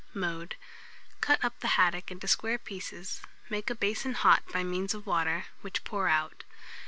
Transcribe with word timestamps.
Mode. 0.15 0.55
Cut 1.19 1.45
up 1.45 1.59
the 1.59 1.77
haddock 1.77 2.09
into 2.09 2.27
square 2.27 2.57
pieces, 2.57 3.21
make 3.51 3.69
a 3.69 3.75
basin 3.75 4.15
hot 4.15 4.41
by 4.51 4.63
means 4.63 4.95
of 4.95 5.03
hot 5.03 5.09
water, 5.11 5.45
which 5.61 5.83
pour 5.83 6.07
out. 6.07 6.43